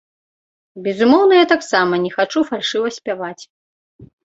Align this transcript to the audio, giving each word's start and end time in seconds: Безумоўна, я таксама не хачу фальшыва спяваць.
Безумоўна, 0.87 1.33
я 1.43 1.49
таксама 1.53 2.01
не 2.07 2.11
хачу 2.17 2.45
фальшыва 2.51 2.87
спяваць. 2.99 3.39